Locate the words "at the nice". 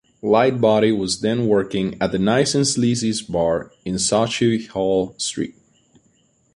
2.01-2.55